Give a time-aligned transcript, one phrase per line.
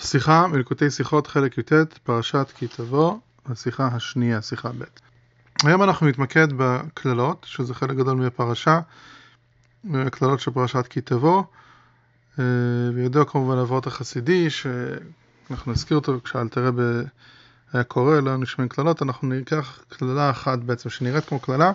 [0.00, 1.72] שיחה מלקוטי שיחות חלק י"ט,
[2.02, 4.84] פרשת כי תבוא, השיחה השנייה, שיחה ב'.
[5.64, 8.80] היום אנחנו נתמקד בקללות, שזה חלק גדול מהפרשה,
[10.10, 11.42] קללות של פרשת כי תבוא,
[12.38, 12.44] אה,
[12.94, 16.82] וידוע כמובן אבות החסידי, שאנחנו נזכיר אותו כשאלתר רבי
[17.72, 21.72] היה קורא, לא נשמעים קללות, אנחנו ניקח קללה אחת בעצם שנראית כמו קללה,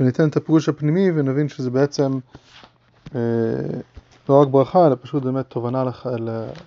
[0.00, 2.18] וניתן את הפירוש הפנימי ונבין שזה בעצם
[3.14, 3.20] אה,
[4.28, 6.06] לא רק ברכה, אלא פשוט באמת תובנה לח...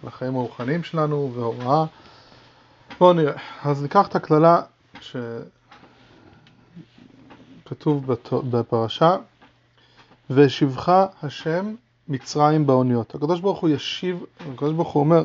[0.03, 1.85] לחיים הרוחניים שלנו והוראה.
[2.99, 3.33] בואו נראה.
[3.63, 4.61] אז ניקח את הקללה
[7.63, 8.33] שכתוב בת...
[8.33, 9.15] בפרשה,
[10.29, 11.75] והשיבך השם
[12.07, 13.15] מצרים באוניות.
[13.15, 15.23] הקדוש ברוך הוא ישיב, הקדוש ברוך הוא אומר,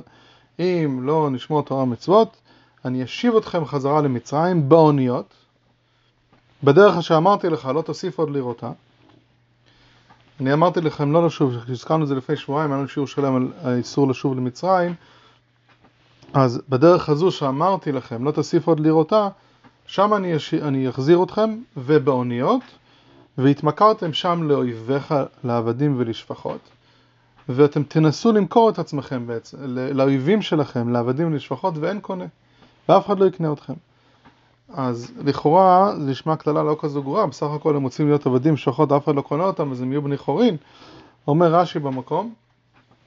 [0.58, 2.36] אם לא נשמור תורה ומצוות,
[2.84, 5.34] אני אשיב אתכם חזרה למצרים באוניות,
[6.64, 8.70] בדרך אשר אמרתי לך, לא תוסיף עוד לראותה.
[10.42, 13.48] אני אמרתי לכם לא לשוב, כשהזכרנו את זה לפני שבועיים, היה לנו שיעור שלם על
[13.62, 14.94] האיסור לשוב למצרים,
[16.32, 19.28] אז בדרך הזו שאמרתי לכם, לא תוסיף עוד לראותה,
[19.86, 20.54] שם אני, יש...
[20.54, 22.62] אני אחזיר אתכם, ובאוניות,
[23.38, 26.60] והתמכרתם שם לאויביך, לעבדים ולשפחות,
[27.48, 32.26] ואתם תנסו למכור את עצמכם בעצם, לאויבים שלכם, לעבדים ולשפחות, ואין קונה,
[32.88, 33.74] ואף אחד לא יקנה אתכם.
[34.74, 38.92] אז לכאורה זה נשמע קללה לא כזו גרועה, בסך הכל הם רוצים להיות עבדים, שוחרות,
[38.92, 40.56] אף אחד לא קונה אותם, אז הם יהיו בני חורין.
[41.28, 42.34] אומר רש"י במקום,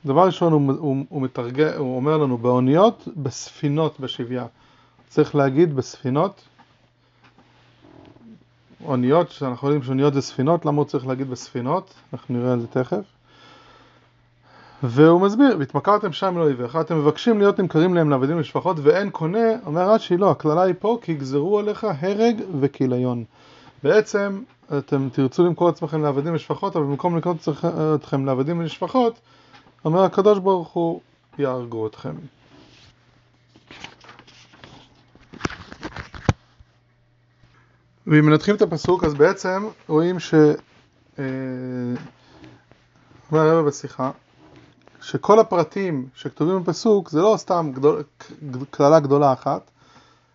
[0.06, 4.46] דבר ראשון הוא, הוא, הוא, מתרגע, הוא אומר לנו באוניות, בספינות בשביה.
[5.08, 6.42] צריך להגיד בספינות,
[8.86, 11.94] אוניות, שאנחנו יודעים שאוניות זה ספינות, למה הוא צריך להגיד בספינות?
[12.14, 13.04] אנחנו נראה על זה תכף.
[14.88, 19.90] והוא מסביר, והתמכרתם שם לאויביך, אתם מבקשים להיות נמכרים להם לעבדים ולשפחות ואין קונה, אומר
[19.90, 23.24] רש"י, לא, הקללה היא פה, כי יגזרו עליך הרג וכיליון.
[23.84, 24.42] בעצם,
[24.78, 27.48] אתם תרצו למכור עצמכם לעבדים ולשפחות, אבל במקום לקנות
[27.96, 29.20] אתכם לעבדים ולשפחות,
[29.86, 31.02] אומר הקדוש ברוך הוא,
[31.38, 32.14] יהרגו אתכם.
[38.08, 40.34] ואם מנתחים את הפסוק, אז בעצם רואים ש...
[41.20, 41.24] אה,
[43.32, 44.12] אומר הרב בשיחה,
[45.06, 48.04] שכל הפרטים שכתובים בפסוק זה לא סתם גדול,
[48.72, 49.62] קללה גדולה אחת,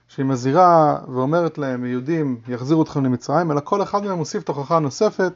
[0.09, 5.33] שהיא מזהירה ואומרת להם, יהודים יחזירו אתכם למצרים, אלא כל אחד מהם מוסיף תוכחה נוספת,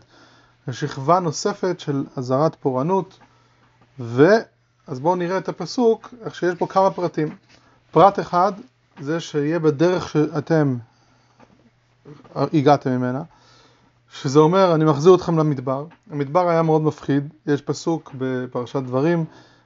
[0.71, 3.19] שכבה נוספת של אזהרת פורענות,
[3.99, 7.29] ואז בואו נראה את הפסוק, איך שיש בו כמה פרטים.
[7.91, 8.53] פרט אחד
[9.01, 10.77] זה שיהיה בדרך שאתם
[12.37, 13.23] הגעתם ממנה,
[14.23, 15.85] שזה אומר, אני מחזיר אתכם למדבר.
[16.11, 19.25] המדבר היה מאוד מפחיד, יש פסוק בפרשת דברים,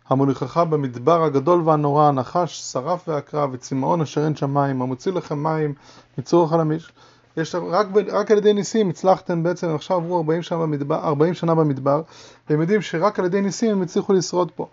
[0.08, 5.74] המוליכך במדבר הגדול והנורא, הנחש, שרף ועקרב, וצמאון אשר אין שמיים, המוציא לכם מים
[6.18, 6.92] מצור החלמיש.
[7.36, 11.54] יש רק, רק על ידי ניסים הצלחתם בעצם, עכשיו עברו 40 שנה במדבר, 40 שנה
[11.54, 12.02] במדבר,
[12.50, 14.66] והם יודעים שרק על ידי ניסים הם הצליחו לשרוד פה.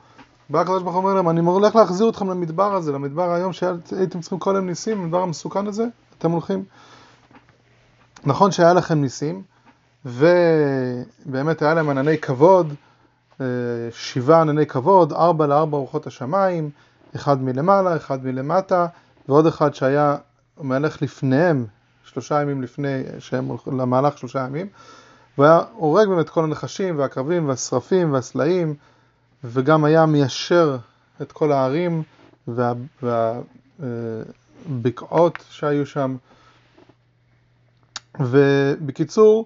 [0.50, 4.22] בא הקדוש ברוך הוא אומר להם, אני הולך להחזיר אתכם למדבר הזה, למדבר היום שהייתם
[4.22, 5.86] צריכים כל היום ניסים, למדבר המסוכן הזה,
[6.18, 6.64] אתם הולכים.
[8.26, 9.55] נכון שהיה לכם ניסים,
[10.06, 12.74] ובאמת היה להם ענני כבוד,
[13.42, 13.46] אה,
[13.92, 16.70] שבעה ענני כבוד, ארבע לארבע רוחות השמיים,
[17.16, 18.88] אחד מלמעלה, אחד מלמטה,
[19.28, 20.16] ועוד אחד שהיה
[20.58, 21.66] מהלך לפניהם,
[22.06, 24.68] שלושה ימים לפני שהם הולכים למהלך שלושה ימים,
[25.38, 28.76] והיה הורג באמת כל הנחשים והקרבים והשרפים והסלעים,
[29.44, 30.78] וגם היה מיישר
[31.22, 32.04] את כל הערים
[32.48, 32.98] והבקעות
[35.12, 36.16] וה, אה, שהיו שם.
[38.20, 39.46] ובקיצור,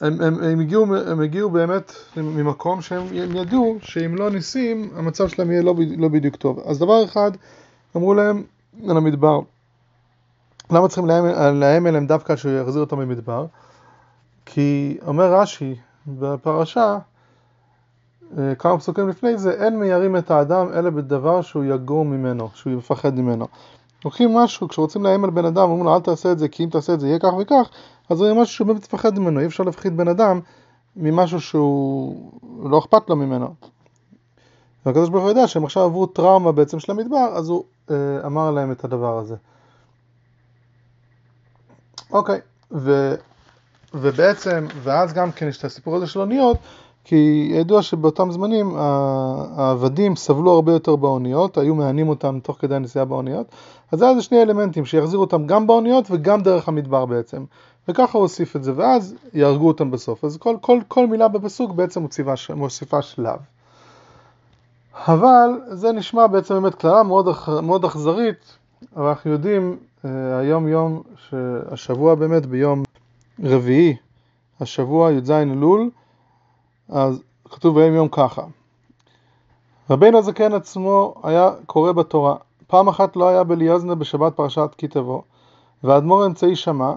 [0.00, 5.50] הם, הם, הם, הגיעו, הם הגיעו באמת ממקום שהם ידעו שאם לא ניסים, המצב שלהם
[5.50, 6.60] יהיה לא, לא בדיוק טוב.
[6.64, 7.30] אז דבר אחד,
[7.96, 8.42] אמרו להם
[8.88, 9.40] על המדבר,
[10.70, 11.06] למה צריכים
[11.54, 13.46] לאיים אליהם דווקא שהוא יחזיר אותם ממדבר?
[14.46, 15.74] כי אומר רש"י
[16.06, 16.98] בפרשה,
[18.38, 22.78] אה, כמה פסוקים לפני זה, אין מיירים את האדם אלא בדבר שהוא יגור ממנו, שהוא
[22.78, 23.48] יפחד ממנו.
[24.06, 26.68] לוקחים משהו, כשרוצים לאיים על בן אדם, אומרים לו אל תעשה את זה כי אם
[26.68, 27.70] תעשה את זה יהיה כך וכך,
[28.10, 30.40] אז זה משהו שהוא באמת מפחד ממנו, אי אפשר להפחיד בן אדם
[30.96, 32.32] ממשהו שהוא
[32.70, 33.54] לא אכפת לו ממנו.
[34.86, 37.96] והקדוש ברוך הוא יודע שהם עכשיו עברו טראומה בעצם של המדבר, אז הוא אה,
[38.26, 39.36] אמר להם את הדבר הזה.
[42.10, 42.40] אוקיי,
[42.72, 43.14] ו,
[43.94, 46.56] ובעצם, ואז גם כן יש את הסיפור הזה של אוניות,
[47.08, 53.04] כי ידוע שבאותם זמנים העבדים סבלו הרבה יותר באוניות, היו מענים אותם תוך כדי הנסיעה
[53.04, 53.46] באוניות,
[53.92, 57.44] אז היה איזה שני אלמנטים שיחזירו אותם גם באוניות וגם דרך המדבר בעצם.
[57.88, 60.24] וככה הוא הוסיף את זה, ואז יהרגו אותם בסוף.
[60.24, 63.38] אז כל, כל, כל מילה בפסוק בעצם מוסיפה, מוסיפה שלב.
[64.94, 67.28] אבל זה נשמע בעצם באמת קללה מאוד,
[67.62, 68.58] מאוד אכזרית,
[68.96, 72.82] אבל אנחנו יודעים אה, היום יום, שהשבוע באמת ביום
[73.42, 73.96] רביעי,
[74.60, 75.90] השבוע י"ז אלול,
[76.88, 78.42] אז כתוב ביום יום ככה.
[79.90, 82.36] רבינו הזקן עצמו היה קורא בתורה.
[82.66, 85.22] פעם אחת לא היה בליוזנה בשבת פרשת כי תבוא,
[85.84, 86.92] והאדמו"ר האמצעי שמע,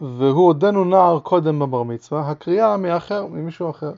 [0.00, 3.92] והוא עודנו נער קודם בבר מצווה, הקריאה מאחר, ממישהו אחר.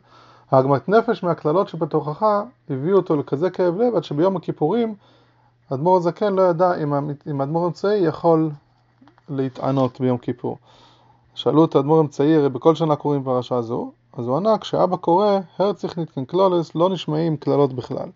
[0.51, 2.27] העגמת נפש מהקללות שבתוכך
[2.71, 4.95] הביאו אותו לכזה כאב לב, עד שביום הכיפורים
[5.71, 6.75] האדמו"ר הזקן לא ידע
[7.31, 8.51] אם האדמו"ר האמצעי יכול
[9.29, 10.59] להתענות ביום כיפור.
[11.35, 15.39] שאלו את האדמו"ר האמצעי, הרי בכל שנה קוראים פרשה זו, אז הוא ענה, כשאבא קורא,
[15.59, 18.09] הרציך ניתקן קלולס, לא נשמעים קללות בכלל.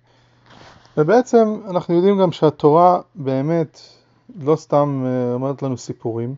[0.96, 3.80] ובעצם אנחנו יודעים גם שהתורה באמת
[4.40, 6.34] לא סתם אה, אומרת לנו סיפורים.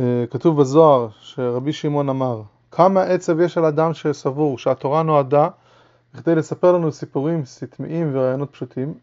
[0.00, 5.48] אה, כתוב בזוהר שרבי שמעון אמר, כמה עצב יש על אדם שסבור שהתורה נועדה
[6.16, 8.94] כדי לספר לנו סיפורים סתמיים ורעיונות פשוטים,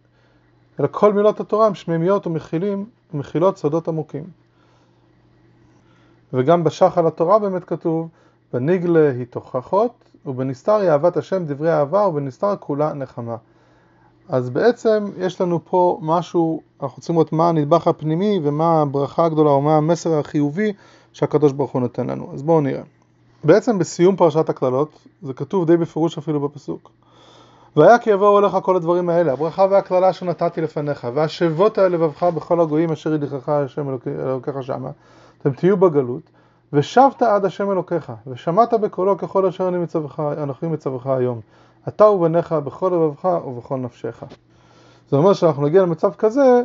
[0.79, 4.23] אלא כל מילות התורה הן שמימיות ומכילים, ומכילות סודות עמוקים.
[6.33, 8.07] וגם בשחל התורה באמת כתוב,
[8.53, 9.91] בניגלה היא תוכחות,
[10.25, 13.35] ובנסתר היא אהבת השם דברי אהבה, ובנסתר כולה נחמה.
[14.29, 19.49] אז בעצם יש לנו פה משהו, אנחנו רוצים לראות מה הנדבך הפנימי ומה הברכה הגדולה
[19.49, 20.73] או מה המסר החיובי
[21.13, 22.29] שהקדוש ברוך הוא נותן לנו.
[22.33, 22.81] אז בואו נראה.
[23.43, 26.91] בעצם בסיום פרשת הקללות, זה כתוב די בפירוש אפילו בפסוק.
[27.75, 32.61] והיה כי יבואו אליך כל הדברים האלה, הברכה והקללה שנתתי לפניך, והשבות על לבבך בכל
[32.61, 34.89] הגויים אשר ידחך השם אלוקיך שמה,
[35.41, 36.21] אתם תהיו בגלות,
[36.73, 41.39] ושבת עד השם אלוקיך, ושמעת בקולו ככל אשר אני מצווך, אנוכי מצווך היום.
[41.87, 44.23] אתה ובניך בכל לבבך ובכל נפשך.
[45.09, 46.63] זה אומר שאנחנו נגיע למצב כזה,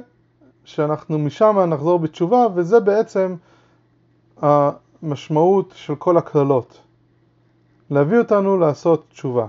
[0.64, 3.34] שאנחנו משם נחזור בתשובה, וזה בעצם
[4.42, 6.80] המשמעות של כל הקללות.
[7.90, 9.46] להביא אותנו לעשות תשובה.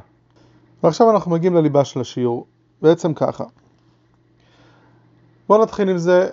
[0.83, 2.45] ועכשיו אנחנו מגיעים לליבה של השיעור,
[2.81, 3.43] בעצם ככה.
[5.47, 6.29] בואו נתחיל עם זה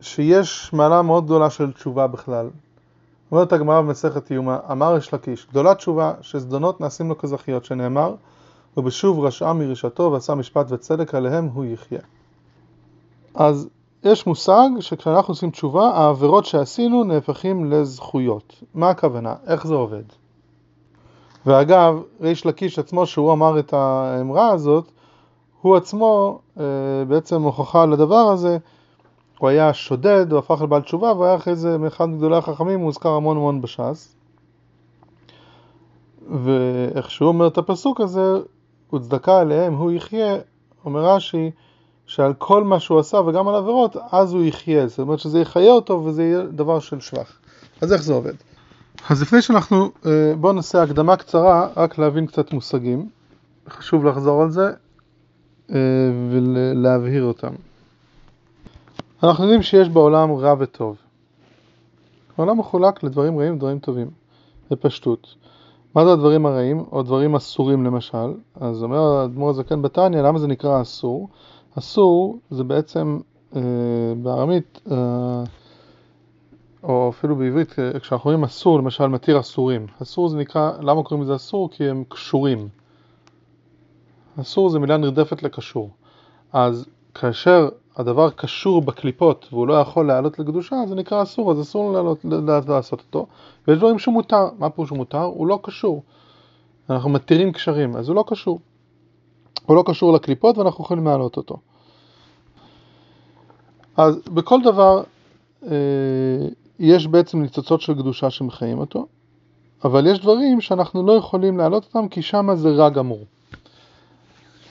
[0.00, 2.48] שיש מעלה מאוד גדולה של תשובה בכלל.
[3.32, 8.14] אומרת הגמרא במסכת יומא, אמר יש לקיש, גדולה תשובה שזדונות נעשים לו כזכיות, שנאמר,
[8.76, 12.00] ובשוב רשעה מרשעתו ועשה משפט וצדק עליהם הוא יחיה.
[13.34, 13.68] אז
[14.04, 18.62] יש מושג שכשאנחנו עושים תשובה, העבירות שעשינו נהפכים לזכויות.
[18.74, 19.34] מה הכוונה?
[19.46, 20.02] איך זה עובד?
[21.46, 24.90] ואגב, ריש לקיש עצמו, שהוא אמר את האמרה הזאת,
[25.62, 26.64] הוא עצמו אה,
[27.08, 28.58] בעצם הוכחה לדבר הזה,
[29.38, 32.86] הוא היה שודד, הוא הפך לבעל תשובה, והוא היה אחרי זה מאחד מגדולי החכמים, הוא
[32.86, 34.14] הוזכר המון המון בש"ס.
[36.44, 38.32] ואיך שהוא אומר את הפסוק הזה,
[38.94, 40.36] וצדקה עליהם הוא יחיה,
[40.84, 41.50] אומר רש"י,
[42.06, 44.86] שעל כל מה שהוא עשה וגם על עבירות, אז הוא יחיה.
[44.86, 47.38] זאת אומרת שזה יחיה אותו וזה יהיה דבר של שבח.
[47.80, 48.34] אז איך זה עובד?
[49.10, 53.08] אז לפני שאנחנו, אה, בואו נעשה הקדמה קצרה, רק להבין קצת מושגים.
[53.68, 54.72] חשוב לחזור על זה
[55.70, 55.76] אה,
[56.30, 57.52] ולהבהיר אותם.
[59.22, 60.96] אנחנו יודעים שיש בעולם רע וטוב.
[62.36, 64.10] העולם מחולק לדברים רעים ודברים טובים,
[64.70, 65.34] בפשטות.
[65.94, 68.34] מה זה הדברים הרעים, או דברים אסורים למשל?
[68.60, 71.28] אז אומר האדמו"ר הזקן בתניא, למה זה נקרא אסור?
[71.78, 73.18] אסור זה בעצם
[73.56, 73.60] אה,
[74.22, 75.44] בארמית, אה,
[76.82, 79.86] או אפילו בעברית, כשאנחנו אומרים אסור, למשל מתיר אסורים.
[80.02, 81.70] אסור זה נקרא, למה קוראים לזה אסור?
[81.70, 82.68] כי הם קשורים.
[84.40, 85.90] אסור זה מילה נרדפת לקשור.
[86.52, 87.68] אז כאשר
[87.98, 92.24] הדבר קשור בקליפות והוא לא יכול לעלות לקדושה, זה נקרא אסור, אז אסור לעלות,
[92.68, 93.26] לעשות אותו.
[93.68, 95.22] ויש דברים שמותר, מה פירוש מותר?
[95.22, 96.02] הוא לא קשור.
[96.90, 98.60] אנחנו מתירים קשרים, אז הוא לא קשור.
[99.66, 101.56] הוא לא קשור לקליפות ואנחנו יכולים להעלות אותו.
[103.96, 105.02] אז בכל דבר
[105.66, 105.70] אה,
[106.78, 109.06] יש בעצם ניצוצות של קדושה שמחיים אותו,
[109.84, 113.24] אבל יש דברים שאנחנו לא יכולים להעלות אותם כי שם זה רע גמור.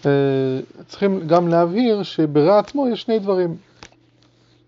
[0.08, 3.56] אה, צריכים גם להבהיר שברע עצמו יש שני דברים.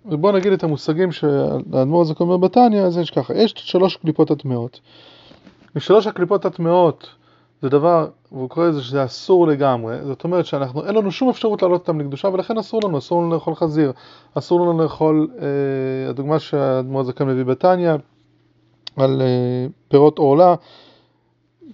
[0.05, 4.79] ובואו נגיד את המושגים שהאדמו"ר הזה אומר בתניא, אז יש ככה, יש שלוש קליפות הטמעות.
[5.75, 7.09] ושלוש הקליפות הטמעות
[7.61, 11.61] זה דבר, והוא קורא לזה שזה אסור לגמרי, זאת אומרת שאנחנו, אין לנו שום אפשרות
[11.61, 13.91] להעלות אותם לקדושה ולכן אסור לנו, אסור לנו לאכול חזיר,
[14.33, 17.91] אסור לנו לאכול, אה, הדוגמה שהאדמו"ר הזה מביא בתניא,
[18.97, 20.55] על אה, פירות עורלה,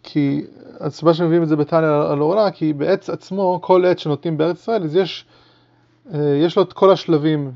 [0.03, 0.45] כי
[0.79, 4.84] הסיבה שמביאים את זה בתניא על עורלה, כי בעץ עצמו, כל עץ שנותנים בארץ ישראל,
[4.84, 5.25] אז יש,
[6.13, 7.51] אה, יש לו את כל השלבים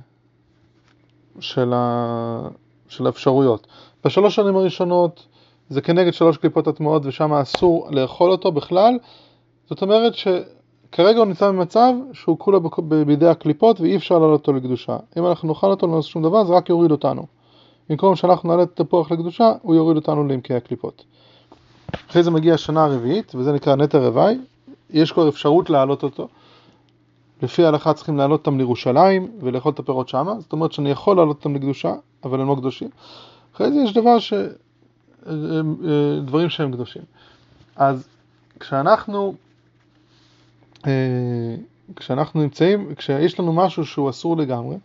[1.39, 2.47] של, ה,
[2.87, 3.67] של האפשרויות.
[4.05, 5.27] בשלוש שנים הראשונות
[5.69, 8.97] זה כנגד שלוש קליפות הטמעות ושם אסור לאכול אותו בכלל,
[9.69, 12.61] זאת אומרת שכרגע הוא נמצא במצב שהוא כולו
[13.05, 14.97] בידי הקליפות ואי אפשר לעלות אותו לקדושה.
[15.17, 17.23] אם אנחנו נאכל אותו לא נעשה שום דבר זה רק יוריד אותנו.
[17.89, 21.05] במקום שאנחנו נעלה את התפוח לקדושה, הוא יוריד אותנו לעמקי הקליפות.
[22.09, 24.37] אחרי זה מגיעה השנה הרביעית, וזה נקרא נטע רוואי,
[24.89, 26.27] יש כבר אפשרות להעלות אותו.
[27.41, 31.37] לפי ההלכה צריכים להעלות אותם לירושלים ולאכול את הפירות שמה, זאת אומרת שאני יכול להעלות
[31.37, 31.93] אותם לקדושה,
[32.23, 32.89] אבל הם לא קדושים.
[33.55, 34.33] אחרי זה יש דבר ש...
[36.25, 37.01] דברים שהם קדושים.
[37.75, 38.07] אז
[38.59, 39.33] כשאנחנו
[40.87, 41.55] אה,
[41.95, 44.77] כשאנחנו נמצאים, כשיש לנו משהו שהוא אסור לגמרי,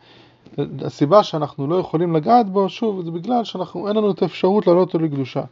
[0.58, 4.94] הסיבה שאנחנו לא יכולים לגעת בו, שוב, זה בגלל שאנחנו, אין לנו את האפשרות להעלות
[4.94, 5.42] אותו לקדושה.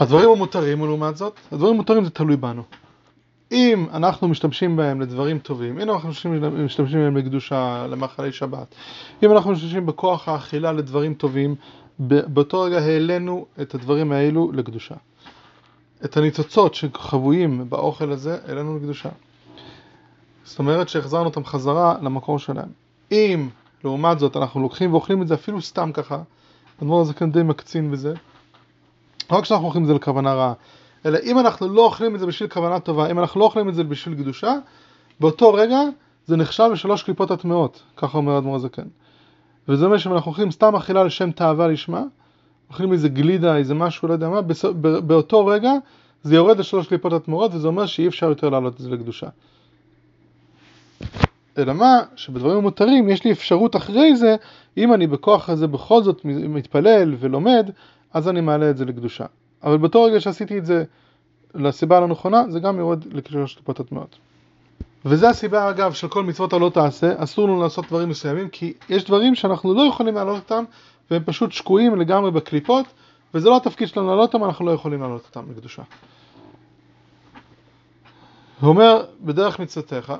[0.00, 2.62] הדברים המותרים, לעומת זאת, הדברים המותרים זה תלוי בנו.
[3.52, 6.08] אם אנחנו משתמשים בהם לדברים טובים, אם אנחנו
[6.64, 8.74] משתמשים, בהם לקדושה, למאכלי שבת,
[9.22, 11.54] אם אנחנו משתמשים בכוח האכילה לדברים טובים,
[11.98, 14.94] באותו רגע העלינו את הדברים האלו לקדושה.
[16.04, 19.08] את הניצוצות שחבויים באוכל הזה, העלינו לקדושה.
[20.44, 22.68] זאת אומרת שהחזרנו אותם חזרה למקור שלהם.
[23.12, 23.48] אם
[23.84, 26.22] לעומת זאת אנחנו לוקחים ואוכלים את זה אפילו סתם ככה,
[26.82, 28.14] הזה כאן די מקצין בזה,
[29.30, 30.52] לא רק שאנחנו אוכלים את זה לכוונה רעה,
[31.06, 33.74] אלא אם אנחנו לא אוכלים את זה בשביל כוונה טובה, אם אנחנו לא אוכלים את
[33.74, 34.54] זה בשביל קדושה,
[35.20, 35.80] באותו רגע
[36.26, 38.86] זה נחשב לשלוש קליפות הטמעות, ככה אומר אדמו"ר הזקן.
[39.68, 42.02] וזה אומר שאם אנחנו אוכלים סתם אכילה לשם תאווה לשמה,
[42.70, 44.40] אוכלים איזה גלידה, איזה משהו, לא יודע מה,
[45.00, 45.72] באותו רגע
[46.22, 49.26] זה יורד לשלוש קליפות הטמעות, וזה אומר שאי אפשר יותר להעלות את זה לקדושה.
[51.58, 54.36] אלא מה, שבדברים המותרים יש לי אפשרות אחרי זה,
[54.76, 57.70] אם אני בכוח הזה בכל זאת מתפלל ולומד,
[58.12, 59.24] אז אני מעלה את זה לקדושה.
[59.62, 60.84] אבל באותו רגע שעשיתי את זה
[61.54, 64.18] לסיבה הלא נכונה, זה גם יורד לשלוש טיפות הטמעות.
[65.04, 69.04] וזה הסיבה אגב של כל מצוות הלא תעשה, אסור לנו לעשות דברים מסוימים, כי יש
[69.04, 70.64] דברים שאנחנו לא יכולים להעלות אותם,
[71.10, 72.86] והם פשוט שקועים לגמרי בקליפות,
[73.34, 75.82] וזה לא התפקיד שלנו להעלות אותם, אנחנו לא יכולים להעלות אותם לקדושה.
[78.60, 80.12] הוא אומר, בדרך מצוותיך,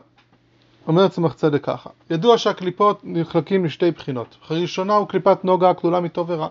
[0.87, 4.37] אומר צמח צדק ככה, ידוע שהקליפות נחלקים לשתי בחינות.
[4.49, 6.49] הראשונה הוא קליפת נוגה הכלולה מטוב ורע,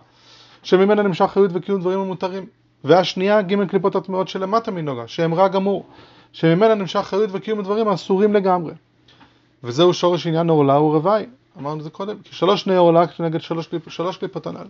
[0.63, 2.45] שממנה נמשך חיות וקיום דברים המותרים.
[2.83, 5.85] והשנייה ג' קליפות הטמעות שלמטה מנוגה, שהם רע גמור,
[6.33, 8.73] שממנה נמשך חיות וקיום הדברים האסורים לגמרי.
[9.63, 11.25] וזהו שורש עניין עורלה ורבעי,
[11.59, 14.67] אמרנו את זה קודם, כי שלוש שני עורלה כנגד שלוש, קליפ, שלוש קליפות הנ"ל.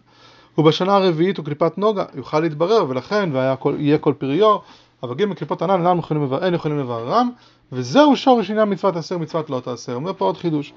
[0.57, 4.57] ובשנה הרביעית הוא קליפת נוגה, יוכל להתברר, ולכן ויהיה כל פריו,
[5.03, 7.29] אבל ג' קליפות הנ"ל אינם יכולים לברר, אין יכולים לבררם,
[7.71, 9.93] וזהו שורש עניין מצוות עשה ומצוות לא תעשה.
[9.93, 10.73] אומר פה עוד חידוש.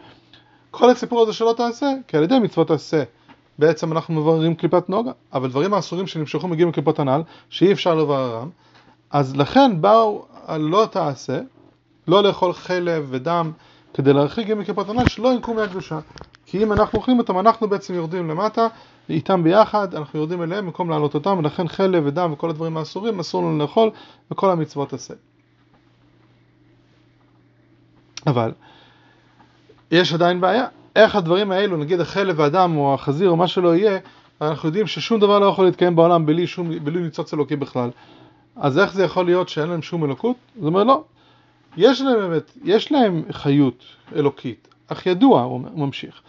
[0.71, 3.02] כל הסיפור הזה שלא תעשה, כי על ידי מצוות עשה
[3.62, 8.50] בעצם אנחנו מבררים קליפת נוגה, אבל דברים האסורים שנמשכו מגיעים לקליפות הנ"ל, שאי אפשר לבררם,
[9.11, 11.40] אז לכן באו על לא תעשה,
[12.09, 13.52] לא לאכול חלב ודם,
[13.95, 15.99] כדי להרחיק גם מקליפות הנ"ל, שלא ינקו מהקדושה.
[16.47, 18.66] כי אם אנחנו אוכלים אותם, אנחנו בעצם יורדים למטה,
[19.09, 23.42] איתם ביחד, אנחנו יורדים אליהם במקום להעלות אותם, ולכן חלב ודם וכל הדברים האסורים אסור
[23.42, 23.90] לנו לאכול,
[24.31, 25.14] וכל המצוות עשה.
[28.26, 28.52] אבל,
[29.90, 30.66] יש עדיין בעיה.
[30.97, 33.99] איך הדברים האלו, נגיד החלב והדם או החזיר או מה שלא יהיה,
[34.41, 37.91] אנחנו יודעים ששום דבר לא יכול להתקיים בעולם בלי, שום, בלי ניצוץ אלוקי בכלל.
[38.57, 40.37] אז איך זה יכול להיות שאין להם שום אלוקות?
[40.57, 41.05] זאת אומרת לא.
[41.77, 43.85] יש להם באמת, יש להם חיות
[44.17, 46.21] אלוקית, אך ידוע, הוא ממשיך.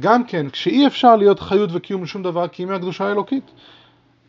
[0.00, 3.50] גם כן, כשאי אפשר להיות חיות וקיום לשום דבר כי אם הקדושה האלוקית.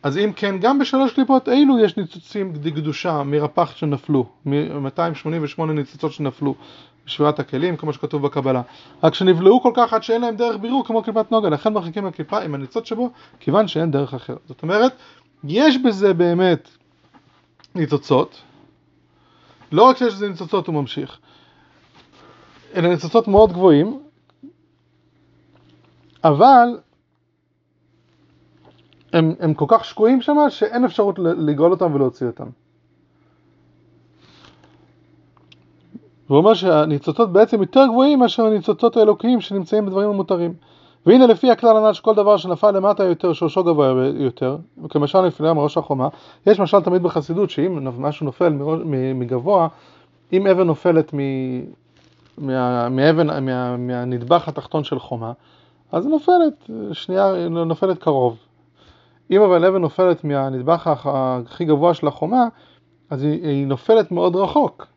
[0.02, 6.54] אז אם כן, גם בשלוש קליפות אילו יש ניצוצים קדושה מרפ"ח שנפלו, מ-288 ניצוצות שנפלו,
[7.06, 8.62] בשבירת הכלים, כמו שכתוב בקבלה.
[9.02, 12.40] רק שנבלעו כל כך עד שאין להם דרך בירור כמו קליפת נוגה, לכן מרחיקים מהקליפה
[12.40, 14.38] עם הניצוץ שבו, כיוון שאין דרך אחרת.
[14.44, 14.92] זאת אומרת,
[15.44, 16.68] יש בזה באמת
[17.74, 18.42] ניצוצות,
[19.72, 21.18] לא רק שיש בזה ניצוצות הוא ממשיך,
[22.74, 24.00] אלא ניצוצות מאוד גבוהים,
[26.24, 26.68] אבל
[29.12, 32.46] הם, הם כל כך שקועים שם שאין אפשרות לגאול אותם ולהוציא אותם.
[36.28, 40.54] והוא אומר שהניצוצות בעצם יותר גבוהים מאשר הניצוצות האלוקיים שנמצאים בדברים המותרים.
[41.06, 44.56] והנה לפי הכלל הנ"ל שכל דבר שנפל למטה יותר, שורשו גבוה יותר,
[44.88, 46.08] כמשל נפילה מראש החומה,
[46.46, 48.52] יש משל תמיד בחסידות שאם משהו נופל
[49.14, 49.68] מגבוה,
[50.32, 51.18] אם אבן נופלת מ...
[52.38, 52.88] מה...
[52.88, 53.76] מאבן, מה...
[53.76, 55.32] מהנדבך התחתון של חומה,
[55.92, 58.36] אז נופלת, שנייה, נופלת קרוב.
[59.30, 62.44] אם אבל אבן נופלת מהנדבך הכי גבוה של החומה,
[63.10, 64.93] אז היא, היא נופלת מאוד רחוק.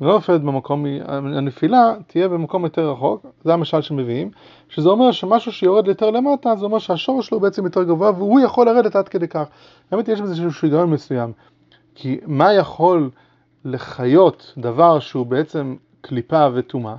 [0.00, 4.30] נופלת במקום, הנפילה תהיה במקום יותר רחוק, זה המשל שמביאים,
[4.68, 8.66] שזה אומר שמשהו שיורד יותר למטה, זה אומר שהשורש שלו בעצם יותר גבוה והוא יכול
[8.66, 9.48] לרדת עד כדי כך.
[9.90, 11.32] האמת יש בזה איזשהו שיגעון מסוים,
[11.94, 13.10] כי מה יכול
[13.64, 16.96] לחיות דבר שהוא בעצם קליפה וטומאה?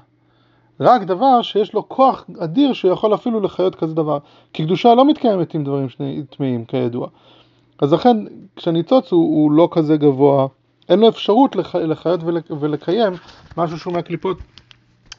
[0.79, 4.17] רק דבר שיש לו כוח אדיר שהוא יכול אפילו לחיות כזה דבר,
[4.53, 5.88] כי קדושה לא מתקיימת עם דברים
[6.29, 7.08] טמאים כידוע.
[7.81, 8.17] אז לכן
[8.55, 10.48] כשהניצוץ הוא, הוא לא כזה גבוה
[10.91, 11.75] אין לו אפשרות לח...
[11.75, 12.19] לחיות
[12.62, 13.13] ולקיים
[13.57, 14.38] משהו שהוא מהקליפות.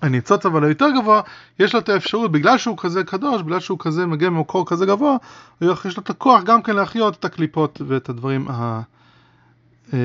[0.02, 1.20] הניצוץ אבל היותר גבוה,
[1.58, 5.16] יש לו את האפשרות, בגלל שהוא כזה קדוש, בגלל שהוא כזה מגיע ממקור כזה גבוה,
[5.60, 8.80] יש לו את הכוח גם כן להחיות את הקליפות ואת הדברים ה...
[9.92, 9.98] אה,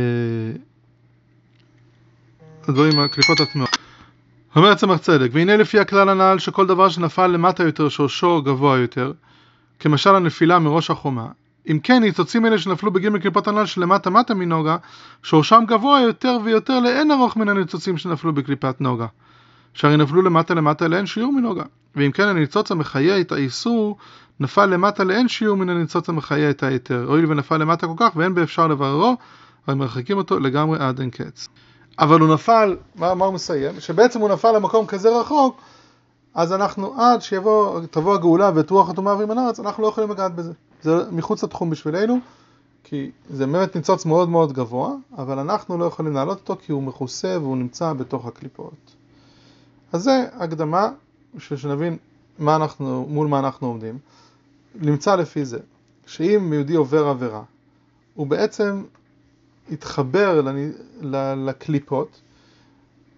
[2.68, 3.78] הדברים, הקליפות הטמעות.
[4.56, 9.12] אומר צמח צדק, והנה לפי הכלל הנ"ל שכל דבר שנפל למטה יותר שורשו גבוה יותר,
[9.80, 11.28] כמשל הנפילה מראש החומה,
[11.72, 14.78] אם כן, ניצוצים אלה שנפלו בג' קליפות הנ"ל שלמטה מטה מנוגה,
[15.24, 19.06] שורשם גבוה יותר ויותר לאין ארוך מן הניצוצים שנפלו בקליפת נוגה.
[19.74, 21.64] שהרי נפלו למטה למטה לאין שיעור מנוגה.
[21.96, 23.98] ואם כן הניצוץ המחיה את האיסור,
[24.40, 27.06] נפל למטה לאין שיעור מן הניצוץ המחיה את ההיתר.
[27.08, 29.16] הואיל ונפל למטה כל כך ואין באפשר לבררו,
[29.68, 31.48] הרי מרחיקים אותו לגמרי עד אין קץ.
[32.00, 33.80] אבל הוא נפל, מה, מה הוא מסיים?
[33.80, 35.62] שבעצם הוא נפל למקום כזה רחוק,
[36.36, 40.36] אז אנחנו עד שיבוא, תבוא הגאולה ואת רוח הטומאה מן הארץ, אנחנו לא יכולים לגעת
[40.36, 40.54] בזה.
[40.82, 42.20] זה מחוץ לתחום בשבילנו,
[42.84, 46.84] כי זה באמת ניצוץ מאוד מאוד גבוה, אבל אנחנו לא יכולים להעלות אותו כי הוא
[46.84, 48.96] מכוסה והוא נמצא בתוך הקליפות.
[49.92, 50.90] אז זה הקדמה,
[51.36, 51.98] בשביל שנבין
[52.40, 53.98] מה אנחנו, מול מה אנחנו עומדים.
[54.76, 55.60] נמצא לפי זה,
[56.06, 57.44] שאם יהודי עובר עבירה,
[58.14, 58.84] הוא בעצם
[59.72, 60.42] התחבר
[61.36, 62.22] לקליפות,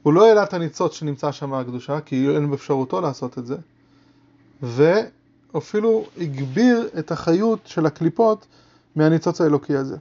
[0.03, 3.57] הוא לא העלה את הניצוץ שנמצא שם הקדושה, כי אין באפשרותו לעשות את זה,
[5.53, 8.47] ואפילו הגביר את החיות של הקליפות
[8.95, 9.97] מהניצוץ האלוקי הזה.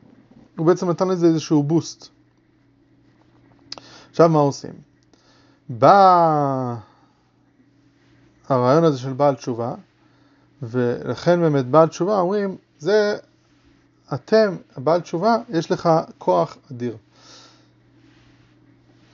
[0.56, 2.08] הוא בעצם נתן לזה איזשהו בוסט.
[4.10, 4.72] עכשיו מה עושים?
[5.68, 6.74] בא
[8.48, 9.74] הרעיון הזה של בעל תשובה,
[10.62, 13.16] ולכן באמת בעל תשובה אומרים, זה
[14.14, 15.88] אתם, הבעל תשובה, יש לך
[16.18, 16.96] כוח אדיר.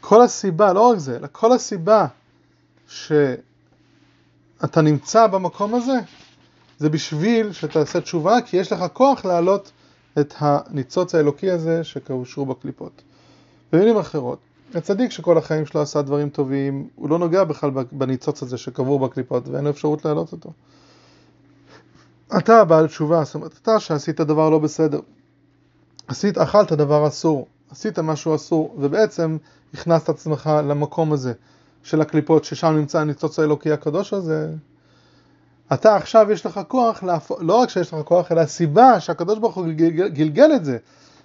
[0.00, 2.07] כל הסיבה, לא רק זה, אלא כל הסיבה
[2.88, 3.23] שאתה
[4.83, 5.97] נמצא במקום הזה,
[6.78, 9.73] זה בשביל שתעשה תשובה, כי יש לך כוח להעלות
[10.21, 13.02] את הניצוץ האלוקי הזה שקשרו בקליפות.
[13.73, 14.38] במילים אחרות,
[14.75, 19.49] הצדיק שכל החיים שלו עשה דברים טובים, הוא לא נוגע בכלל בניצוץ הזה שקבור בקליפות
[19.49, 20.52] ואין לו אפשרות להעלות אותו.
[22.38, 25.00] אתה בעל תשובה, זאת אומרת, אתה שעשית דבר לא בסדר,
[26.09, 29.37] עשית, אכלת דבר אסור, עשית משהו אסור, ובעצם
[29.75, 31.33] הכנסת עצמך למקום הזה
[31.83, 34.50] של הקליפות, ששם נמצא הניצוץ האלוקי הקדוש הזה,
[35.73, 37.30] אתה עכשיו יש לך כוח, להפ...
[37.40, 40.78] לא רק שיש לך כוח, אלא הסיבה שהקדוש ברוך הוא גלגל, גלגל את זה,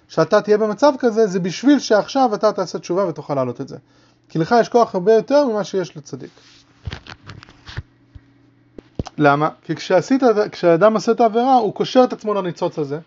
[0.08, 3.76] שאתה תהיה במצב כזה, זה בשביל שעכשיו אתה תעשה תשובה ותוכל להעלות את זה.
[4.28, 6.30] כי לך יש כוח הרבה יותר ממה שיש לצדיק.
[9.18, 9.48] למה?
[9.62, 12.98] כי כשעשית, כשאדם עושה את העבירה, הוא קושר את עצמו לניצוץ הזה,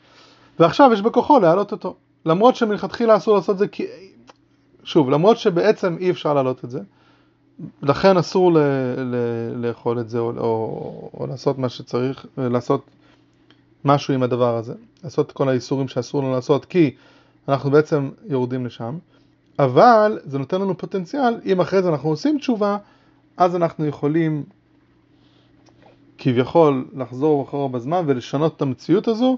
[0.60, 1.96] ועכשיו יש בכוחו להעלות אותו.
[2.26, 3.88] למרות שמלכתחילה אסור לעשות זה כי...
[4.84, 6.80] שוב, למרות שבעצם אי אפשר להעלות את זה,
[7.82, 8.58] לכן אסור ל,
[8.98, 9.16] ל,
[9.56, 12.86] לאכול את זה או, או, או לעשות מה שצריך, לעשות
[13.86, 16.96] משהו עם הדבר הזה, לעשות כל האיסורים שאסור לנו לעשות, כי
[17.48, 18.98] אנחנו בעצם יורדים לשם,
[19.60, 22.78] אבל זה נותן לנו פוטנציאל, אם אחרי זה אנחנו עושים תשובה,
[23.38, 24.44] אז אנחנו יכולים
[26.18, 29.38] כביכול לחזור אחורה בזמן ולשנות את המציאות הזו,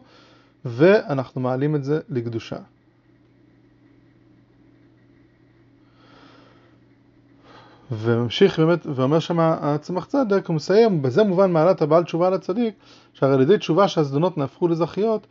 [0.65, 2.57] ואנחנו מעלים את זה לקדושה.
[7.91, 12.73] וממשיך באמת, ואומר שם הצמח צדק, הוא מסיים, בזה מובן מעלת הבעל תשובה לצדיק,
[13.13, 15.27] שהרי על ידי תשובה שהזדונות נהפכו לזכיות,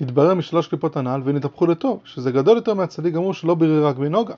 [0.00, 4.34] יתברר משלוש קליפות הנ"ל ונתהפכו לטוב, שזה גדול יותר מהצדיק גמור שלא בירר רק בנוגה.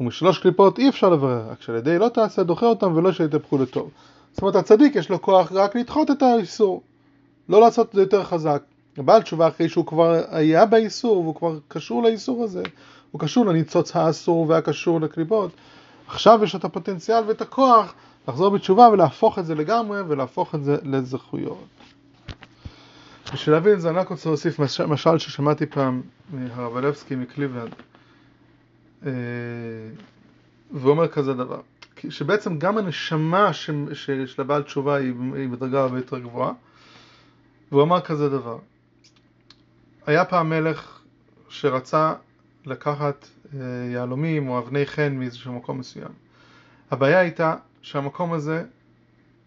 [0.00, 3.90] ומשלוש קליפות אי אפשר לברר, רק שעל ידי לא תעשה דוחה אותם ולא שיתהפכו לטוב.
[4.32, 6.82] זאת אומרת הצדיק יש לו כוח רק לדחות את האיסור,
[7.48, 8.62] לא לעשות את זה יותר חזק.
[8.98, 12.62] הבעל תשובה אחרי שהוא כבר היה באיסור והוא כבר קשור לאיסור הזה,
[13.10, 15.50] הוא קשור לניצוץ האסור והקשור לקליפות,
[16.08, 17.94] עכשיו יש את הפוטנציאל ואת הכוח
[18.28, 21.64] לחזור בתשובה ולהפוך את זה לגמרי ולהפוך את זה לזכויות.
[23.32, 27.74] בשביל להבין את זה אני רק רוצה להוסיף משל ששמעתי פעם מהרב אלבסקי מקליבלנד
[29.06, 29.10] אה,
[30.70, 31.60] והוא אומר כזה דבר
[32.08, 36.52] שבעצם גם הנשמה של הבעל תשובה היא בדרגה הרבה יותר גבוהה
[37.72, 38.58] והוא אמר כזה דבר
[40.06, 41.00] היה פעם מלך
[41.48, 42.14] שרצה
[42.66, 43.26] לקחת
[43.92, 46.12] יהלומים או אבני חן מאיזשהו מקום מסוים.
[46.90, 48.64] הבעיה הייתה שהמקום הזה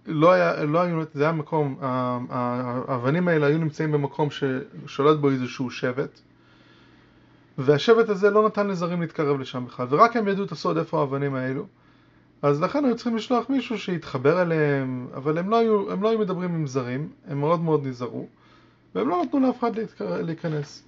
[0.06, 1.78] לא היה, לא היו, זה היה מקום,
[2.30, 6.20] האבנים האלה היו נמצאים במקום ששולט בו איזשהו שבט
[7.58, 11.36] והשבט הזה לא נתן לזרים להתקרב לשם בכלל ורק הם ידעו את הסוד איפה האבנים
[11.36, 11.66] האלו
[12.42, 16.20] אז לכן היו צריכים לשלוח מישהו שיתחבר אליהם אבל הם לא היו, הם לא היו
[16.20, 18.28] מדברים עם זרים, הם מאוד מאוד נזהרו
[18.96, 20.84] והם לא נתנו לאף אחד להיכנס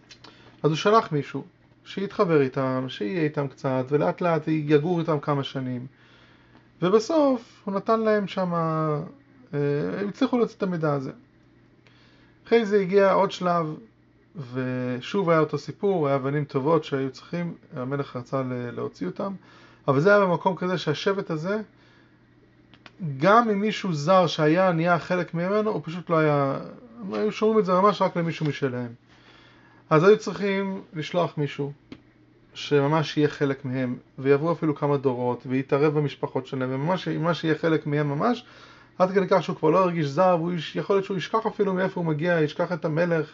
[0.63, 1.43] אז הוא שלח מישהו
[1.85, 5.85] שיתחבר איתם, שיהיה איתם קצת, ולאט לאט יגור איתם כמה שנים.
[6.81, 9.59] ובסוף הוא נתן להם שם, אה,
[9.99, 11.11] הם הצליחו להוציא את המידע הזה.
[12.47, 13.75] אחרי זה הגיע עוד שלב,
[14.53, 19.33] ושוב היה אותו סיפור, היה אבנים טובות שהיו צריכים, המלך רצה להוציא אותם,
[19.87, 21.61] אבל זה היה במקום כזה שהשבט הזה,
[23.17, 26.59] גם אם מישהו זר שהיה נהיה חלק ממנו, הוא פשוט לא היה,
[27.01, 28.93] הם היו שומעים את זה ממש רק למישהו משלהם.
[29.91, 31.71] אז היו צריכים לשלוח מישהו
[32.53, 38.09] שממש יהיה חלק מהם, ויעברו אפילו כמה דורות, ויתערב במשפחות שלהם, וממש יהיה חלק מהם
[38.09, 38.45] ממש,
[38.99, 40.37] עד כדי כך שהוא כבר לא ירגיש זר,
[40.75, 43.31] ויכול להיות שהוא ישכח אפילו מאיפה הוא מגיע, ישכח את המלך,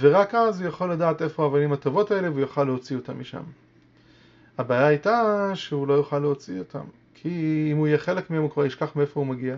[0.00, 3.42] ורק אז הוא יכול לדעת איפה האבנים הטובות האלה והוא יוכל להוציא אותם משם.
[4.58, 6.84] הבעיה הייתה שהוא לא יוכל להוציא אותם,
[7.14, 9.56] כי אם הוא יהיה חלק מהם הוא כבר ישכח מאיפה הוא מגיע,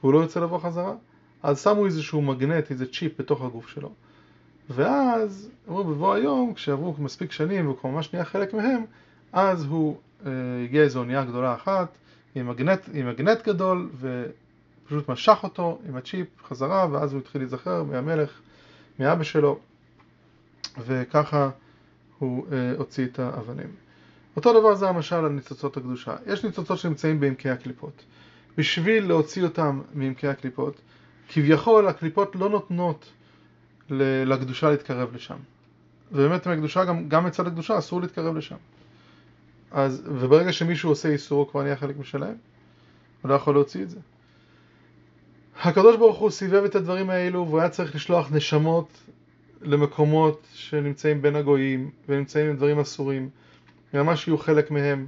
[0.00, 0.94] והוא לא יוצא לבוא חזרה.
[1.42, 3.92] אז שמו איזשהו מגנט, איזה צ'יפ בתוך הגוף שלו.
[4.70, 8.84] ואז, אמרו בבוא היום, כשעברו מספיק שנים והוא כבר ממש נהיה חלק מהם,
[9.32, 10.30] אז הוא אה,
[10.64, 11.88] הגיע איזו אונייה גדולה אחת
[12.34, 17.82] עם מגנט, עם מגנט גדול ופשוט משך אותו עם הצ'יפ חזרה ואז הוא התחיל להיזכר
[17.82, 18.40] מהמלך,
[18.98, 19.58] מאבא שלו
[20.78, 21.50] וככה
[22.18, 23.68] הוא אה, הוציא את האבנים.
[24.36, 26.16] אותו דבר זה המשל על ניצוצות הקדושה.
[26.26, 28.04] יש ניצוצות שנמצאים בעמקי הקליפות.
[28.58, 30.80] בשביל להוציא אותם מעמקי הקליפות,
[31.28, 33.12] כביכול הקליפות לא נותנות
[33.90, 35.36] לקדושה להתקרב לשם.
[36.12, 38.56] ובאמת מהקדושה, גם, גם מצד הקדושה אסור להתקרב לשם.
[39.70, 42.34] אז, וברגע שמישהו עושה איסור הוא כבר נהיה חלק משלהם,
[43.22, 43.98] הוא לא יכול להוציא את זה.
[45.62, 48.88] הקדוש ברוך הוא סיבב את הדברים האלו והוא היה צריך לשלוח נשמות
[49.62, 53.28] למקומות שנמצאים בין הגויים ונמצאים עם דברים אסורים,
[53.94, 55.06] ממש יהיו חלק מהם,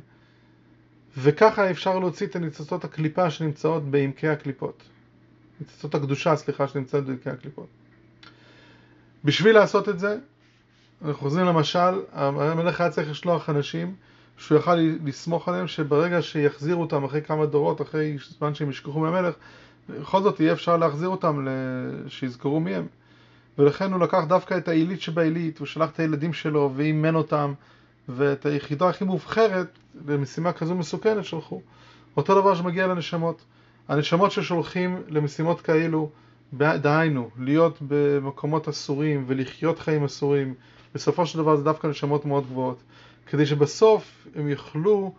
[1.16, 4.82] וככה אפשר להוציא את הניצוצות הקליפה שנמצאות בעמקי הקליפות.
[5.60, 7.66] ניצוצות הקדושה, סליחה, שנמצאות בעמקי הקליפות.
[9.24, 10.18] בשביל לעשות את זה,
[11.02, 13.94] אנחנו חוזרים למשל, המלך היה צריך לשלוח אנשים
[14.37, 19.35] שהוא יכל לסמוך עליהם שברגע שיחזירו אותם אחרי כמה דורות, אחרי זמן שהם ישכחו מהמלך,
[19.88, 21.46] בכל זאת יהיה אפשר להחזיר אותם,
[22.09, 22.87] שיזכרו מי הם.
[23.59, 27.52] ולכן הוא לקח דווקא את העילית שבעילית, הוא שלח את הילדים שלו ואימן אותם,
[28.09, 31.61] ואת היחידה הכי מובחרת למשימה כזו מסוכנת שלחו.
[32.16, 33.44] אותו דבר שמגיע לנשמות.
[33.88, 36.11] הנשמות ששולחים למשימות כאלו,
[36.54, 40.54] דהיינו, להיות במקומות אסורים ולחיות חיים אסורים,
[40.94, 42.82] בסופו של דבר זה דווקא נשמות מאוד גבוהות.
[43.26, 45.14] כדי שבסוף הם יוכלו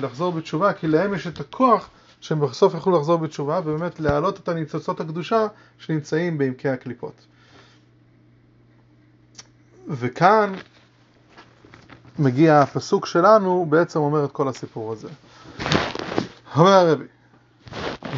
[0.00, 1.90] לחזור בתשובה, כי להם יש את הכוח
[2.20, 5.46] שהם בסוף יוכלו לחזור בתשובה, ובאמת להעלות את הניצוצות הקדושה
[5.78, 7.26] שנמצאים בעמקי הקליפות.
[9.88, 10.52] וכאן
[12.18, 15.08] מגיע הפסוק שלנו, בעצם אומר את כל הסיפור הזה.
[16.56, 17.04] אומר הרבי,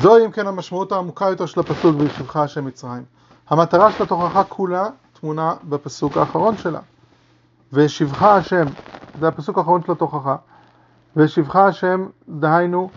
[0.00, 3.02] זוהי אם כן המשמעות העמוקה יותר של הפסוק וישבך השם מצרים.
[3.50, 4.88] המטרה של התוכחה כולה
[5.20, 6.80] תמונה בפסוק האחרון שלה.
[7.72, 8.64] וישבך השם,
[9.20, 10.36] זה הפסוק האחרון של התוכחה.
[11.16, 12.90] וישבך השם, דהיינו,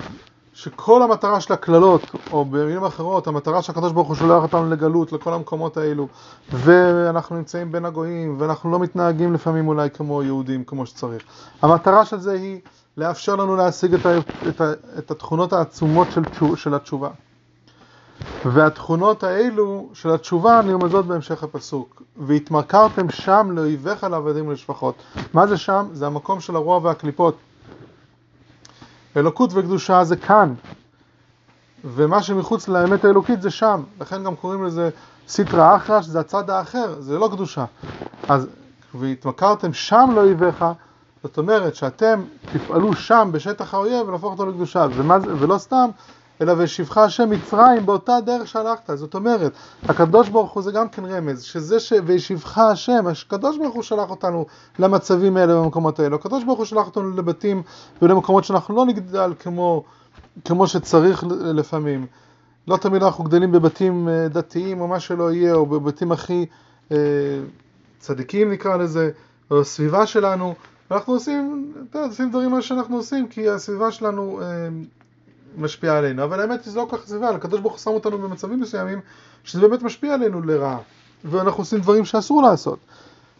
[0.53, 5.33] שכל המטרה של הקללות, או במילים אחרות, המטרה שהקדוש ברוך הוא שולח אותנו לגלות, לכל
[5.33, 6.07] המקומות האלו,
[6.51, 11.23] ואנחנו נמצאים בין הגויים, ואנחנו לא מתנהגים לפעמים אולי כמו יהודים, כמו שצריך.
[11.61, 12.59] המטרה של זה היא
[12.97, 14.17] לאפשר לנו להשיג את, ה,
[14.49, 16.21] את, ה, את התכונות העצומות של,
[16.55, 17.09] של התשובה.
[18.45, 22.01] והתכונות האלו של התשובה נרמזות בהמשך הפסוק.
[22.17, 24.95] והתמכרתם שם לאויביך לעבדים ולשפחות.
[25.33, 25.87] מה זה שם?
[25.93, 27.37] זה המקום של הרוע והקליפות.
[29.17, 30.53] אלוקות וקדושה זה כאן,
[31.83, 34.89] ומה שמחוץ לאמת האלוקית זה שם, לכן גם קוראים לזה
[35.27, 37.65] סיטרא אחרא, שזה הצד האחר, זה לא קדושה.
[38.29, 38.47] אז
[38.95, 40.65] והתמכרתם שם לאויביך,
[41.25, 45.89] זאת אומרת שאתם תפעלו שם בשטח האויב ולהפוך אותו לקדושה, ומה, ולא סתם,
[46.41, 48.97] אלא ושבחה השם מצרים באותה דרך שהלכת.
[48.97, 49.51] זאת אומרת,
[49.83, 51.93] הקדוש ברוך הוא זה גם כן רמז, שזה ש...
[52.05, 54.45] וישבך השם, הקדוש ברוך הוא שלח אותנו
[54.79, 56.15] למצבים האלה במקומות האלה.
[56.15, 57.63] הקדוש ברוך הוא שלח אותנו לבתים
[58.01, 59.83] ולמקומות שאנחנו לא נגדל כמו,
[60.45, 62.05] כמו שצריך לפעמים.
[62.67, 66.45] לא תמיד אנחנו גדלים בבתים אה, דתיים או מה שלא יהיה, או בבתים הכי
[66.91, 66.97] אה,
[67.99, 69.11] צדיקים נקרא לזה,
[69.51, 70.53] או הסביבה שלנו.
[70.91, 74.45] ואנחנו עושים, אתה יודע, עושים דברים מה שאנחנו עושים, כי הסביבה שלנו אה,
[75.57, 78.17] משפיע עלינו, אבל האמת היא שזה לא כל כך סביבה, הקדוש ברוך הוא שם אותנו
[78.17, 78.99] במצבים מסוימים
[79.43, 80.79] שזה באמת משפיע עלינו לרעה,
[81.23, 82.79] ואנחנו עושים דברים שאסור לעשות.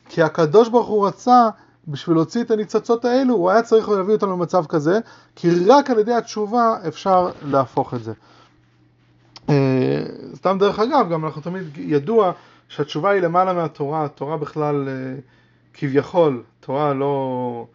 [0.10, 1.50] כי הקדוש ברוך הוא רצה,
[1.88, 5.00] בשביל להוציא את הניצוצות האלו, הוא היה צריך להביא אותנו למצב כזה,
[5.36, 8.14] כי רק על ידי התשובה אפשר להפוך את זה.
[9.50, 10.06] אה,
[10.36, 12.32] סתם דרך אגב, גם אנחנו תמיד ידוע
[12.70, 15.20] שהתשובה היא למעלה מהתורה, התורה בכלל אה,
[15.78, 17.68] כביכול, תורה לא,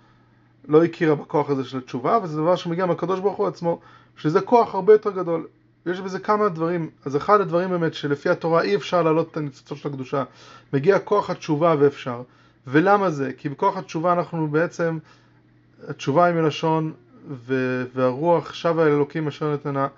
[0.69, 3.81] לא הכירה בכוח הזה של התשובה, וזה דבר שמגיע מהקדוש ברוך הוא עצמו.
[4.17, 5.47] שזה כוח הרבה יותר גדול.
[5.87, 9.79] יש בזה כמה דברים, אז אחד הדברים באמת שלפי התורה אי אפשר להעלות את הניצוצות
[9.79, 10.25] של הקדושה.
[10.73, 12.23] מגיע כוח התשובה ואפשר.
[12.67, 13.33] ולמה זה?
[13.39, 14.99] כי בכוח התשובה אנחנו בעצם,
[15.89, 16.93] התשובה היא מלשון
[17.95, 19.89] והרוח שבה אל אלוקים אשר נתנה.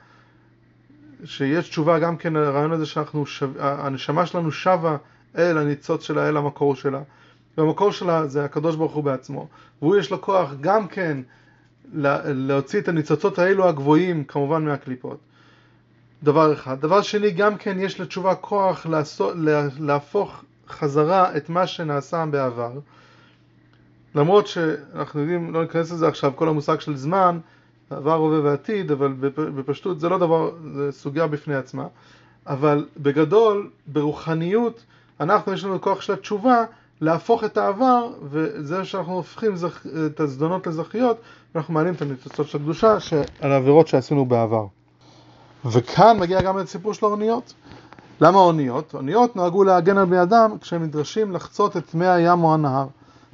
[1.24, 4.96] שיש תשובה גם כן, הרעיון הזה שאנחנו, שו, הנשמה שלנו שבה
[5.38, 7.02] אל הניצוץ שלה, אל המקור שלה.
[7.58, 9.48] והמקור שלה זה הקדוש ברוך הוא בעצמו.
[9.82, 11.18] והוא יש לו כוח גם כן
[11.92, 15.18] להוציא את הניצוצות האלו הגבוהים כמובן מהקליפות.
[16.22, 16.80] דבר אחד.
[16.80, 19.34] דבר שני, גם כן יש לתשובה כוח לעשות,
[19.78, 22.72] להפוך חזרה את מה שנעשה בעבר.
[24.14, 27.38] למרות שאנחנו יודעים, לא ניכנס לזה עכשיו, כל המושג של זמן,
[27.90, 31.86] עבר, הווה ועתיד, אבל בפשטות זה לא דבר, זה סוגיה בפני עצמה.
[32.46, 34.84] אבל בגדול, ברוחניות,
[35.20, 36.64] אנחנו יש לנו כוח של התשובה
[37.02, 39.86] להפוך את העבר, וזה שאנחנו הופכים זכ...
[40.06, 41.16] את הזדונות לזכיות,
[41.56, 42.96] אנחנו מעלים את הניצוצות של הקדושה
[43.40, 44.66] על העבירות שעשינו בעבר.
[45.64, 47.54] וכאן מגיע גם לסיפור של האוניות.
[48.20, 48.94] למה אוניות?
[48.94, 52.86] אוניות נהגו להגן על בני אדם כשהם נדרשים לחצות את מי הים או הנהר.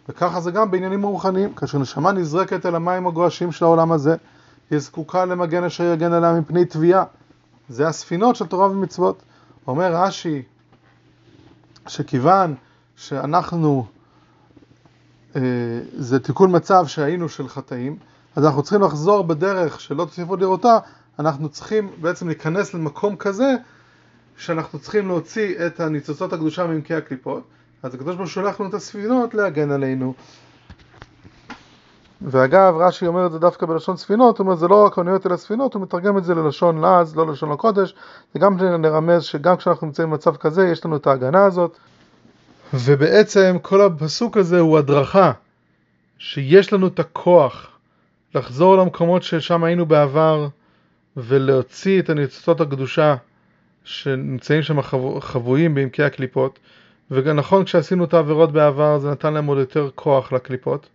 [0.08, 4.16] וככה זה גם בעניינים רוחניים, כאשר נשמה נזרקת אל המים הגועשים של העולם הזה,
[4.70, 7.04] היא זקוקה למגן אשר יגן עליה מפני תביעה.
[7.68, 9.22] זה הספינות של תורה ומצוות.
[9.66, 10.42] אומר רש"י,
[11.88, 12.54] שכיוון
[12.98, 13.86] שאנחנו,
[15.36, 15.40] אה,
[15.96, 17.96] זה תיקון מצב שהיינו של חטאים,
[18.36, 20.78] אז אנחנו צריכים לחזור בדרך שלא תוסיפו לראותה,
[21.18, 23.54] אנחנו צריכים בעצם להיכנס למקום כזה
[24.36, 27.42] שאנחנו צריכים להוציא את הניצוצות הקדושה מעמקי הקליפות,
[27.82, 30.14] אז הקדוש ברוך הוא שולח לנו את הספינות להגן עלינו.
[32.22, 35.36] ואגב, רש"י אומר את זה דווקא בלשון ספינות, הוא אומר זה לא רק אוניות אלא
[35.36, 37.94] ספינות, הוא מתרגם את זה ללשון לעז, לא ללשון הקודש,
[38.34, 41.78] זה גם לרמז שגם כשאנחנו נמצאים במצב כזה, יש לנו את ההגנה הזאת.
[42.74, 45.32] ובעצם כל הפסוק הזה הוא הדרכה,
[46.18, 47.70] שיש לנו את הכוח
[48.34, 50.48] לחזור למקומות ששם היינו בעבר
[51.16, 53.16] ולהוציא את הניצוצות הקדושה
[53.84, 54.82] שנמצאים שם
[55.20, 56.58] חבויים בעמקי הקליפות.
[57.10, 60.88] וגם נכון כשעשינו את העבירות בעבר זה נתן להם עוד יותר כוח לקליפות.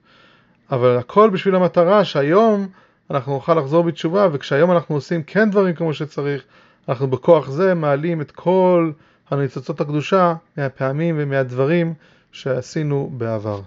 [0.71, 2.67] אבל הכל בשביל המטרה שהיום
[3.12, 6.43] אנחנו נוכל לחזור בתשובה, וכשהיום אנחנו עושים כן דברים כמו שצריך,
[6.89, 8.91] אנחנו בכוח זה מעלים את כל
[9.31, 11.93] הניצוצות הקדושה מהפעמים ומהדברים
[12.31, 13.62] שעשינו בעבר.